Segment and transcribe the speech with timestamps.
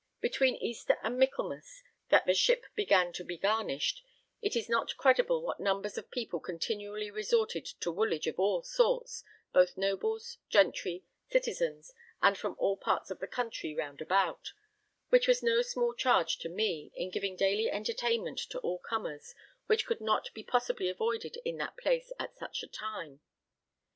[0.19, 4.01] Between Easter and Michaelmas that the ship began to be garnished,
[4.41, 9.23] it is not credible what numbers of people continually resorted to Woolwich of all sorts,
[9.53, 14.53] both nobles, gentry, citizens, and from all parts of the country round about;
[15.09, 19.35] which was no small charge to me, in giving daily entertainment to all comers,
[19.67, 23.19] which could not be possibly avoided in that place at such a time.